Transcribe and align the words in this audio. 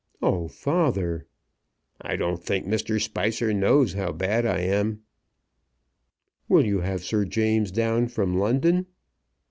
"Oh, 0.19 0.47
father!" 0.47 1.27
"I 2.01 2.15
don't 2.15 2.43
think 2.43 2.65
Mr. 2.65 2.99
Spicer 2.99 3.53
knows 3.53 3.93
how 3.93 4.11
bad 4.11 4.47
I 4.47 4.61
am." 4.61 5.03
"Will 6.49 6.65
you 6.65 6.79
have 6.79 7.03
Sir 7.03 7.23
James 7.23 7.71
down 7.71 8.07
from 8.07 8.35
London?" 8.35 8.87